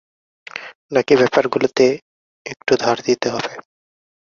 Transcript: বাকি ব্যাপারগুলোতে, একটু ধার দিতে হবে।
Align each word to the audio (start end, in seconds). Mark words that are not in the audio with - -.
বাকি 0.91 1.13
ব্যাপারগুলোতে, 1.15 1.85
একটু 2.45 2.73
ধার 2.77 2.97
দিতে 3.05 3.27
হবে। 3.29 3.53